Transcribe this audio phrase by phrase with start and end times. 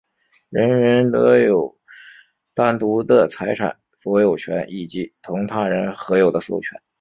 [0.49, 1.77] 人人得有
[2.55, 6.81] 单独的财产所有权以及同他人合有的所有权。